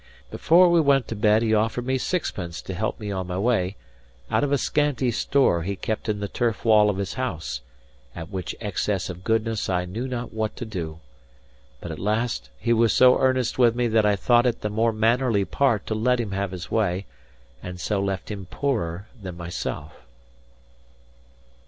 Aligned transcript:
Before 0.31 0.67
we 0.71 0.81
went 0.81 1.07
to 1.09 1.15
bed 1.15 1.43
he 1.43 1.53
offered 1.53 1.85
me 1.85 1.99
sixpence 1.99 2.63
to 2.63 2.73
help 2.73 2.99
me 2.99 3.11
on 3.11 3.27
my 3.27 3.37
way, 3.37 3.75
out 4.31 4.43
of 4.43 4.51
a 4.51 4.57
scanty 4.57 5.11
store 5.11 5.61
he 5.61 5.75
kept 5.75 6.09
in 6.09 6.19
the 6.19 6.27
turf 6.27 6.65
wall 6.65 6.89
of 6.89 6.97
his 6.97 7.13
house; 7.13 7.61
at 8.15 8.31
which 8.31 8.55
excess 8.59 9.11
of 9.11 9.23
goodness 9.23 9.69
I 9.69 9.85
knew 9.85 10.07
not 10.07 10.33
what 10.33 10.55
to 10.55 10.65
do. 10.65 11.01
But 11.81 11.91
at 11.91 11.99
last 11.99 12.49
he 12.57 12.73
was 12.73 12.93
so 12.93 13.19
earnest 13.19 13.59
with 13.59 13.75
me 13.75 13.85
that 13.89 14.07
I 14.07 14.15
thought 14.15 14.47
it 14.47 14.61
the 14.61 14.71
more 14.71 14.91
mannerly 14.91 15.45
part 15.45 15.85
to 15.85 15.93
let 15.93 16.19
him 16.19 16.31
have 16.31 16.49
his 16.49 16.71
way, 16.71 17.05
and 17.61 17.79
so 17.79 17.99
left 18.01 18.31
him 18.31 18.47
poorer 18.47 19.05
than 19.21 19.37
myself. 19.37 19.93